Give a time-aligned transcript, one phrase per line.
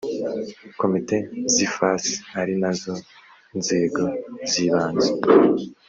[0.79, 1.17] komite
[1.53, 2.93] zifasi ari nazo
[3.59, 4.03] nzego
[4.49, 5.09] z ibanze